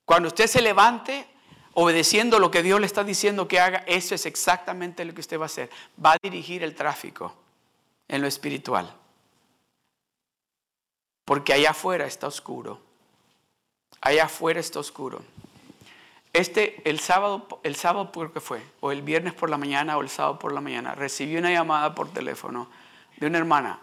[0.05, 1.27] Cuando usted se levante
[1.75, 5.39] obedeciendo lo que Dios le está diciendo que haga, eso es exactamente lo que usted
[5.39, 5.71] va a hacer.
[6.05, 7.35] Va a dirigir el tráfico
[8.09, 8.93] en lo espiritual.
[11.25, 12.81] Porque allá afuera está oscuro.
[14.01, 15.23] Allá afuera está oscuro.
[16.33, 20.01] Este, el sábado, el sábado por qué fue, o el viernes por la mañana o
[20.01, 22.69] el sábado por la mañana, recibí una llamada por teléfono
[23.17, 23.81] de una hermana.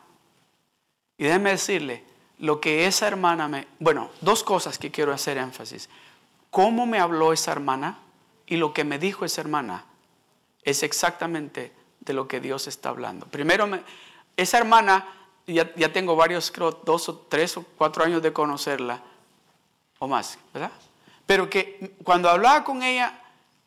[1.18, 2.04] Y déjeme decirle,
[2.40, 3.68] lo que esa hermana me...
[3.80, 5.90] Bueno, dos cosas que quiero hacer énfasis
[6.56, 7.98] cómo me habló esa hermana
[8.46, 9.84] y lo que me dijo esa hermana
[10.64, 13.26] es exactamente de lo que Dios está hablando.
[13.26, 13.68] Primero,
[14.38, 15.06] esa hermana,
[15.48, 19.02] ya, ya, tengo varios, creo, dos o tres o cuatro años de conocerla,
[20.00, 20.72] o más, ¿verdad?
[21.26, 23.22] Pero que cuando hablaba con ella,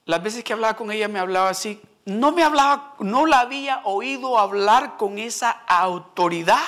[0.07, 3.83] las veces que hablaba con ella me hablaba así, no me hablaba, no la había
[3.85, 6.65] oído hablar con esa autoridad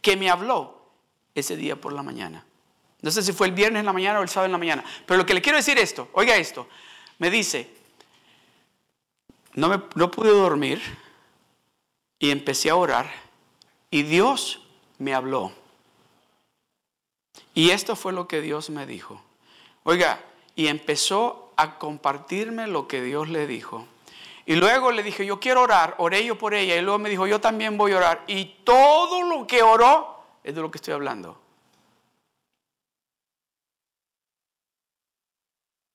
[0.00, 0.73] que me habló
[1.34, 2.44] ese día por la mañana.
[3.02, 4.84] No sé si fue el viernes en la mañana o el sábado en la mañana.
[5.06, 6.68] Pero lo que le quiero decir esto, oiga esto.
[7.18, 7.70] Me dice,
[9.54, 10.80] no, me, no pude dormir
[12.18, 13.10] y empecé a orar
[13.90, 14.62] y Dios
[14.98, 15.52] me habló.
[17.54, 19.22] Y esto fue lo que Dios me dijo.
[19.84, 20.20] Oiga,
[20.56, 23.86] y empezó a compartirme lo que Dios le dijo.
[24.46, 26.76] Y luego le dije, yo quiero orar, oré yo por ella.
[26.76, 28.24] Y luego me dijo, yo también voy a orar.
[28.26, 30.13] Y todo lo que oró
[30.44, 31.40] es de lo que estoy hablando.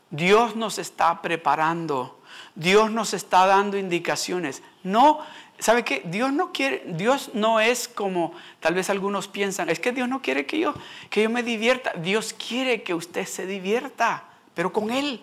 [0.10, 2.20] Dios nos está preparando.
[2.56, 4.64] Dios nos está dando indicaciones.
[4.84, 5.20] No,
[5.60, 6.02] ¿sabe qué?
[6.06, 10.22] Dios no quiere, Dios no es como tal vez algunos piensan, es que Dios no
[10.22, 10.74] quiere que yo
[11.10, 11.93] que yo me divierta.
[11.93, 14.26] Dios quiere que usted se divierta,
[14.56, 15.22] pero con él.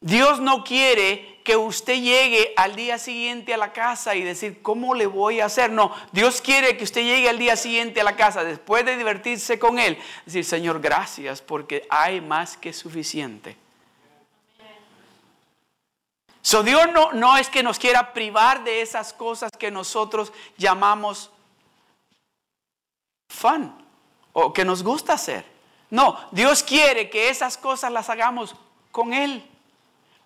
[0.00, 4.94] Dios no quiere que usted llegue al día siguiente a la casa y decir, ¿cómo
[4.94, 5.70] le voy a hacer?
[5.70, 9.58] No, Dios quiere que usted llegue al día siguiente a la casa después de divertirse
[9.58, 9.98] con Él.
[10.24, 13.56] Decir, Señor, gracias porque hay más que suficiente.
[16.40, 21.30] So, Dios no, no es que nos quiera privar de esas cosas que nosotros llamamos
[23.28, 23.74] fun
[24.32, 25.44] o que nos gusta hacer.
[25.90, 28.56] No, Dios quiere que esas cosas las hagamos
[28.90, 29.49] con Él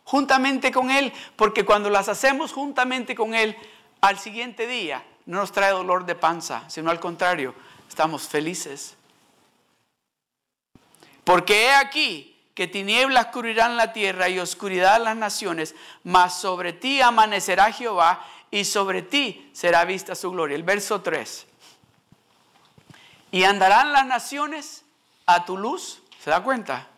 [0.05, 3.57] juntamente con Él, porque cuando las hacemos juntamente con Él,
[4.01, 7.55] al siguiente día no nos trae dolor de panza, sino al contrario,
[7.89, 8.97] estamos felices.
[11.25, 15.75] Porque he aquí que tinieblas cubrirán la tierra y oscuridad las naciones,
[16.05, 20.55] mas sobre ti amanecerá Jehová y sobre ti será vista su gloria.
[20.55, 21.47] El verso 3.
[23.33, 24.85] Y andarán las naciones
[25.27, 26.03] a tu luz.
[26.23, 26.89] ¿Se da cuenta?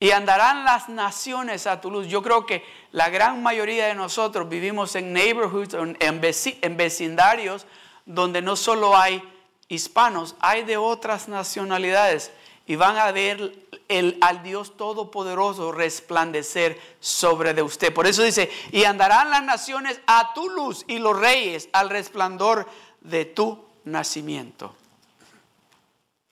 [0.00, 2.06] Y andarán las naciones a tu luz.
[2.08, 7.66] Yo creo que la gran mayoría de nosotros vivimos en neighborhoods, en vecindarios,
[8.04, 9.22] donde no solo hay
[9.68, 12.32] hispanos, hay de otras nacionalidades.
[12.66, 13.54] Y van a ver
[13.88, 17.92] el, al Dios Todopoderoso resplandecer sobre de usted.
[17.92, 22.66] Por eso dice, y andarán las naciones a tu luz y los reyes al resplandor
[23.00, 24.74] de tu nacimiento.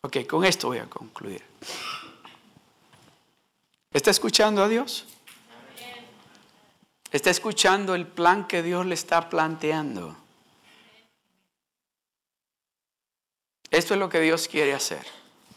[0.01, 1.43] Ok, con esto voy a concluir.
[3.93, 5.07] ¿Está escuchando a Dios?
[7.11, 10.17] ¿Está escuchando el plan que Dios le está planteando?
[13.71, 15.07] Esto es lo que Dios quiere hacer.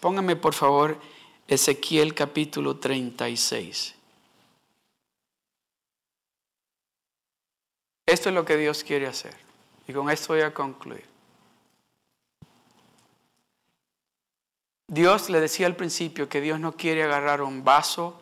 [0.01, 0.99] Póngame por favor
[1.47, 3.95] Ezequiel capítulo 36.
[8.05, 9.35] Esto es lo que Dios quiere hacer.
[9.87, 11.05] Y con esto voy a concluir.
[14.87, 18.21] Dios le decía al principio que Dios no quiere agarrar un vaso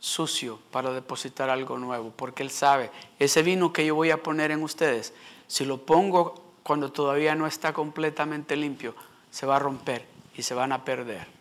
[0.00, 4.50] sucio para depositar algo nuevo, porque Él sabe, ese vino que yo voy a poner
[4.50, 5.12] en ustedes,
[5.46, 8.94] si lo pongo cuando todavía no está completamente limpio,
[9.30, 11.38] se va a romper y se van a perder.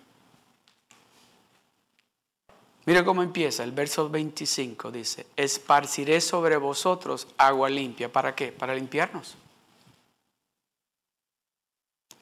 [2.85, 8.09] Mira cómo empieza el verso 25, dice, esparciré sobre vosotros agua limpia.
[8.09, 8.53] ¿Para qué?
[8.53, 9.35] Para limpiarnos.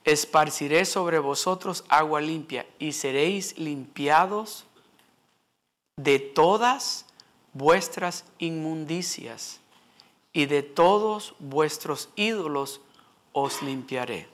[0.03, 4.65] Esparciré sobre vosotros agua limpia y seréis limpiados
[5.97, 7.05] de todas
[7.53, 9.61] vuestras inmundicias
[10.33, 12.81] y de todos vuestros ídolos
[13.31, 14.27] os limpiaré.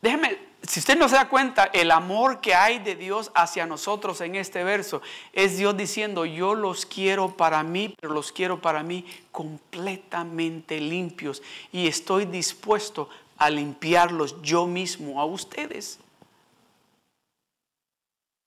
[0.00, 4.20] Déjeme, si usted no se da cuenta, el amor que hay de Dios hacia nosotros
[4.20, 8.84] en este verso es Dios diciendo, yo los quiero para mí, pero los quiero para
[8.84, 15.98] mí completamente limpios y estoy dispuesto a limpiarlos yo mismo a ustedes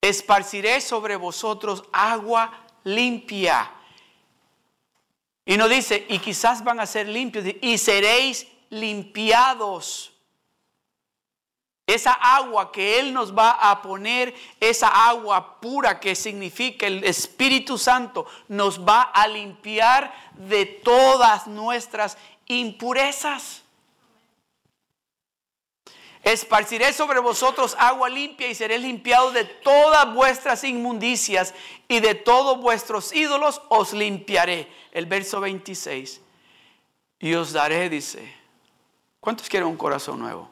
[0.03, 3.71] esparciré sobre vosotros agua limpia.
[5.45, 10.11] Y no dice, y quizás van a ser limpios, y seréis limpiados.
[11.87, 17.77] Esa agua que Él nos va a poner, esa agua pura que significa el Espíritu
[17.77, 23.62] Santo, nos va a limpiar de todas nuestras impurezas.
[26.23, 31.53] Esparciré sobre vosotros agua limpia y seré limpiado de todas vuestras inmundicias
[31.89, 34.71] y de todos vuestros ídolos os limpiaré.
[34.93, 36.21] El verso 26.
[37.19, 38.33] Y os daré, dice.
[39.19, 40.49] ¿Cuántos quieren un corazón nuevo?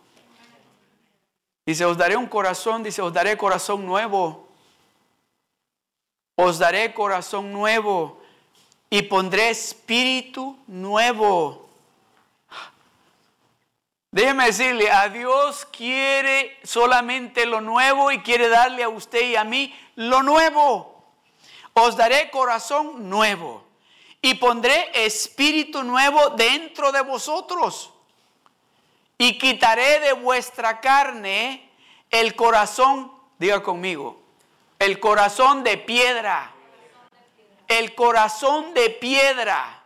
[1.65, 4.49] Dice, os daré un corazón, dice, os daré corazón nuevo.
[6.36, 8.22] Os daré corazón nuevo
[8.89, 11.70] y pondré espíritu nuevo
[14.12, 19.43] Déjeme decirle, a Dios quiere solamente lo nuevo y quiere darle a usted y a
[19.43, 21.03] mí lo nuevo.
[21.74, 23.64] Os daré corazón nuevo
[24.22, 27.91] y pondré espíritu nuevo dentro de vosotros.
[29.18, 31.70] Y quitaré de vuestra carne
[32.09, 34.22] el corazón, diga conmigo,
[34.80, 36.51] el corazón de piedra
[37.72, 39.82] el corazón de piedra.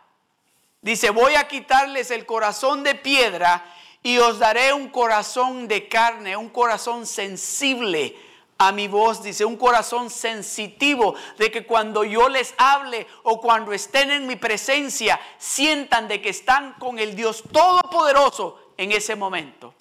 [0.82, 3.64] Dice, voy a quitarles el corazón de piedra
[4.06, 8.16] y os daré un corazón de carne, un corazón sensible
[8.56, 13.72] a mi voz, dice, un corazón sensitivo de que cuando yo les hable o cuando
[13.72, 19.74] estén en mi presencia, sientan de que están con el Dios Todopoderoso en ese momento.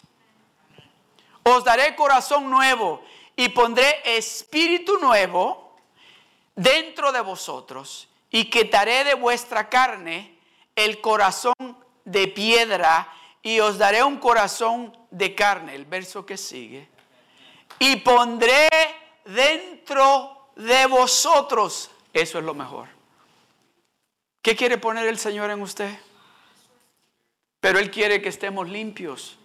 [1.44, 3.04] Os daré corazón nuevo
[3.36, 5.78] y pondré espíritu nuevo
[6.56, 10.40] dentro de vosotros y quitaré de vuestra carne
[10.76, 11.54] el corazón
[12.06, 13.08] de piedra
[13.46, 15.76] y os daré un corazón de carne.
[15.76, 16.90] El verso que sigue.
[17.78, 18.68] Y pondré
[19.24, 21.92] dentro de vosotros.
[22.12, 22.88] Eso es lo mejor.
[24.42, 25.96] ¿Qué quiere poner el Señor en usted?
[27.60, 29.38] Pero Él quiere que estemos limpios.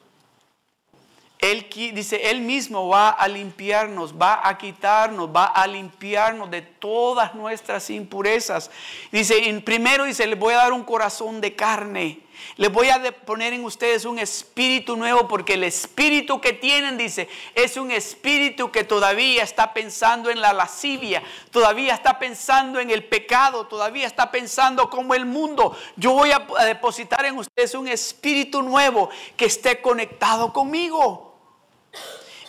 [1.39, 7.35] Él dice, Él mismo va a limpiarnos, va a quitarnos, va a limpiarnos de todas
[7.35, 8.71] nuestras impurezas.
[9.13, 12.30] Dice, primero dice, le voy a dar un corazón de carne.
[12.57, 17.29] Les voy a poner en ustedes un espíritu nuevo porque el espíritu que tienen, dice,
[17.55, 23.05] es un espíritu que todavía está pensando en la lascivia, todavía está pensando en el
[23.05, 25.77] pecado, todavía está pensando como el mundo.
[25.97, 31.31] Yo voy a depositar en ustedes un espíritu nuevo que esté conectado conmigo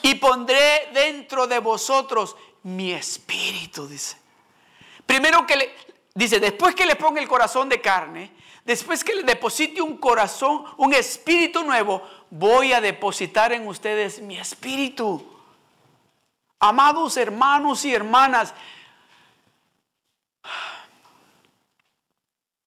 [0.01, 4.17] y pondré dentro de vosotros mi espíritu, dice.
[5.05, 5.75] Primero que le,
[6.13, 8.31] dice, después que le ponga el corazón de carne,
[8.65, 14.37] después que le deposite un corazón, un espíritu nuevo, voy a depositar en ustedes mi
[14.37, 15.25] espíritu.
[16.59, 18.53] Amados hermanos y hermanas,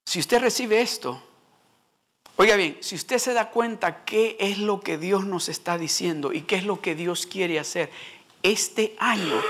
[0.05, 1.23] si usted recibe esto,
[2.37, 6.33] Oiga bien, si usted se da cuenta qué es lo que Dios nos está diciendo
[6.33, 7.91] y qué es lo que Dios quiere hacer,
[8.43, 9.41] este año,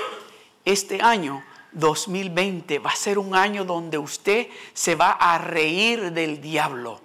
[0.67, 1.43] este año
[1.75, 7.01] 2020 va a ser un año donde usted se va a reír del diablo,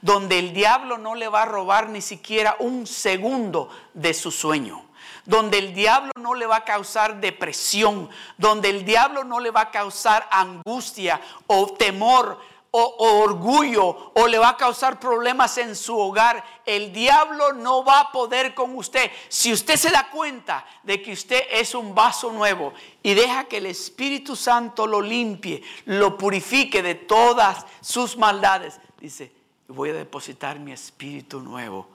[0.00, 4.82] donde el diablo no le va a robar ni siquiera un segundo de su sueño
[5.24, 9.62] donde el diablo no le va a causar depresión, donde el diablo no le va
[9.62, 12.40] a causar angustia o temor,
[12.72, 18.00] o, orgullo o le va a causar problemas en su hogar, el diablo no va
[18.00, 19.10] a poder con usted.
[19.28, 23.58] Si usted se da cuenta de que usted es un vaso nuevo y deja que
[23.58, 29.30] el Espíritu Santo lo limpie, lo purifique de todas sus maldades, dice,
[29.68, 31.86] voy a depositar mi espíritu nuevo.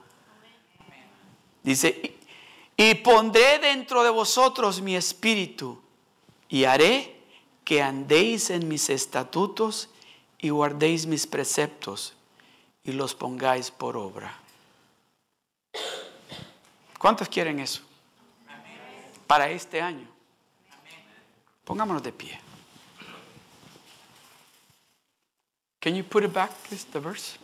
[1.62, 2.16] Dice,
[2.76, 5.80] y pondré dentro de vosotros mi espíritu
[6.48, 7.16] y haré
[7.64, 9.90] que andéis en mis estatutos
[10.38, 12.14] y guardéis mis preceptos
[12.84, 14.38] y los pongáis por obra.
[16.98, 17.82] ¿Cuántos quieren eso?
[19.26, 20.08] Para este año.
[21.64, 22.40] Pongámonos de pie.
[25.80, 27.38] Can you put it back, please, the verse?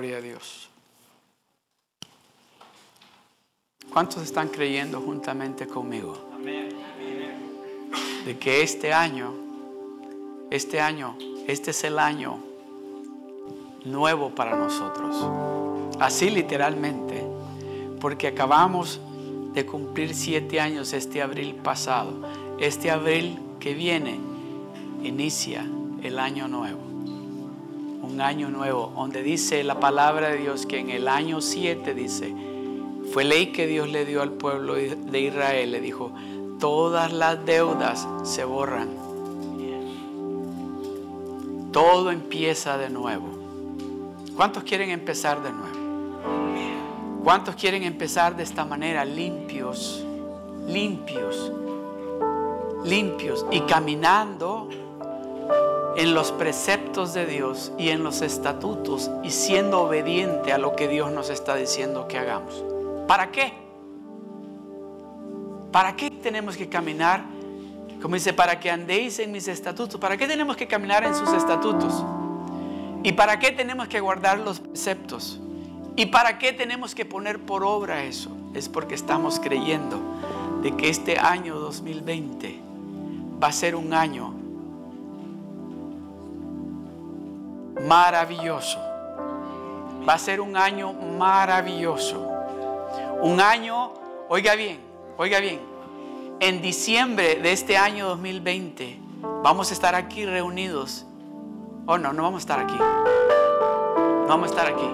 [0.00, 0.70] Gloria a Dios.
[3.92, 6.16] ¿Cuántos están creyendo juntamente conmigo?
[8.24, 9.34] De que este año,
[10.50, 12.38] este año, este es el año
[13.84, 15.14] nuevo para nosotros.
[16.00, 17.22] Así literalmente,
[18.00, 19.02] porque acabamos
[19.52, 22.26] de cumplir siete años este abril pasado.
[22.58, 24.18] Este abril que viene
[25.02, 25.66] inicia
[26.02, 26.89] el año nuevo
[28.10, 32.34] un año nuevo, donde dice la palabra de Dios que en el año 7 dice,
[33.12, 36.12] fue ley que Dios le dio al pueblo de Israel, le dijo,
[36.58, 38.88] todas las deudas se borran.
[41.72, 43.28] Todo empieza de nuevo.
[44.36, 45.70] ¿Cuántos quieren empezar de nuevo?
[47.22, 49.04] ¿Cuántos quieren empezar de esta manera?
[49.04, 50.04] Limpios,
[50.66, 51.52] limpios,
[52.84, 54.68] limpios y caminando
[55.96, 60.88] en los preceptos de Dios y en los estatutos y siendo obediente a lo que
[60.88, 62.64] Dios nos está diciendo que hagamos.
[63.06, 63.52] ¿Para qué?
[65.72, 67.24] ¿Para qué tenemos que caminar?
[68.00, 70.00] Como dice, para que andéis en mis estatutos.
[70.00, 72.04] ¿Para qué tenemos que caminar en sus estatutos?
[73.02, 75.40] ¿Y para qué tenemos que guardar los preceptos?
[75.96, 78.30] ¿Y para qué tenemos que poner por obra eso?
[78.54, 79.98] Es porque estamos creyendo
[80.62, 82.60] de que este año 2020
[83.42, 84.34] va a ser un año
[87.86, 88.78] maravilloso.
[90.08, 92.26] Va a ser un año maravilloso.
[93.22, 93.92] Un año,
[94.28, 94.80] oiga bien,
[95.16, 95.60] oiga bien,
[96.40, 98.98] en diciembre de este año 2020
[99.42, 101.04] vamos a estar aquí reunidos.
[101.86, 102.76] Oh, no, no vamos a estar aquí.
[102.78, 104.90] No vamos a estar aquí.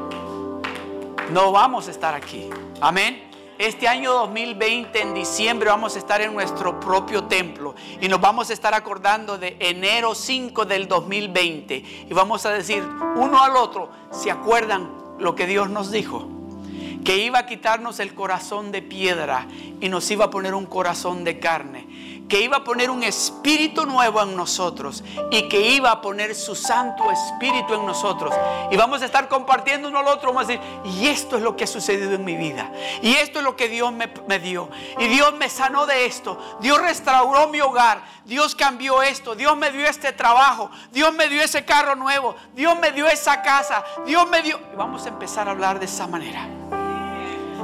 [1.33, 2.51] No vamos a estar aquí.
[2.81, 3.26] Amén.
[3.59, 8.51] Este año 2020, en diciembre, vamos a estar en nuestro propio templo y nos vamos
[8.51, 12.83] a estar acordando de enero 5 del 2020 y vamos a decir
[13.15, 16.29] uno al otro, ¿se acuerdan lo que Dios nos dijo?
[17.03, 19.47] Que iba a quitarnos el corazón de piedra
[19.81, 21.86] y nos iba a poner un corazón de carne
[22.29, 26.55] que iba a poner un espíritu nuevo en nosotros y que iba a poner su
[26.55, 28.35] Santo Espíritu en nosotros.
[28.71, 31.57] Y vamos a estar compartiendo uno al otro, vamos a decir, y esto es lo
[31.57, 32.71] que ha sucedido en mi vida.
[33.03, 34.69] Y esto es lo que Dios me, me dio.
[34.99, 36.39] Y Dios me sanó de esto.
[36.61, 38.03] Dios restauró mi hogar.
[38.25, 39.35] Dios cambió esto.
[39.35, 40.71] Dios me dio este trabajo.
[40.93, 42.35] Dios me dio ese carro nuevo.
[42.55, 43.85] Dios me dio esa casa.
[44.05, 44.59] Dios me dio...
[44.73, 46.49] Y vamos a empezar a hablar de esa manera.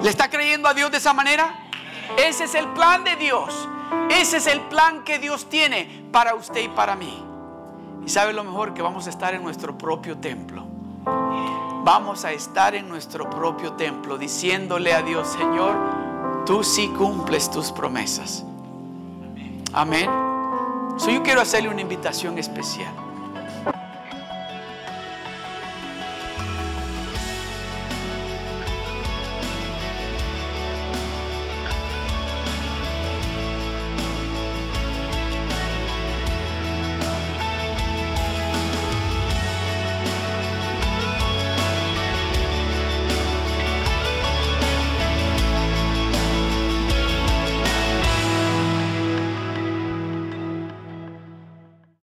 [0.02, 1.71] ¿Le está creyendo a Dios de esa manera?
[2.18, 3.68] Ese es el plan de Dios.
[4.10, 7.22] Ese es el plan que Dios tiene para usted y para mí.
[8.04, 10.64] Y sabe lo mejor que vamos a estar en nuestro propio templo.
[11.84, 17.72] Vamos a estar en nuestro propio templo diciéndole a Dios, Señor, tú sí cumples tus
[17.72, 18.44] promesas.
[19.72, 20.08] Amén.
[20.96, 22.92] So yo quiero hacerle una invitación especial.